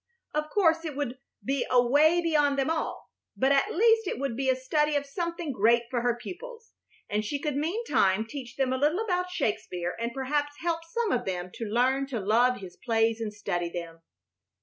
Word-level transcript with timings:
Of 0.33 0.49
course 0.49 0.83
it 0.83 0.95
would 0.95 1.19
be 1.45 1.63
away 1.69 2.21
beyond 2.23 2.57
them 2.57 2.71
all, 2.71 3.11
but 3.37 3.51
at 3.51 3.71
least 3.71 4.07
it 4.07 4.17
would 4.17 4.35
be 4.35 4.49
a 4.49 4.55
study 4.55 4.95
of 4.95 5.05
something 5.05 5.51
great 5.51 5.83
for 5.91 6.01
her 6.01 6.17
pupils, 6.19 6.71
and 7.07 7.23
she 7.23 7.39
could 7.39 7.55
meantime 7.55 8.25
teach 8.25 8.55
them 8.55 8.73
a 8.73 8.79
little 8.79 9.03
about 9.05 9.29
Shakespeare 9.29 9.95
and 9.99 10.11
perhaps 10.11 10.53
help 10.59 10.81
some 10.85 11.11
of 11.11 11.25
them 11.25 11.51
to 11.53 11.65
learn 11.65 12.07
to 12.07 12.19
love 12.19 12.57
his 12.61 12.75
plays 12.77 13.21
and 13.21 13.31
study 13.31 13.69
them. 13.69 14.01